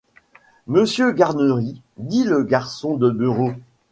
Monsieur 0.65 1.11
Garnery, 1.11 1.79
dit 1.97 2.23
le 2.23 2.41
garçon 2.41 2.97
de 2.97 3.11
bureau. 3.11 3.51